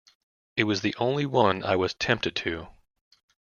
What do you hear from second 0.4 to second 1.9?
It was the only one I